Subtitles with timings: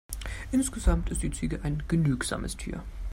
[0.51, 2.83] Insgesamt ist die Ziege ein genügsames Tier.